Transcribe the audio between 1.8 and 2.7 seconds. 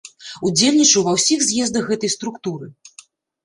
гэтай структуры.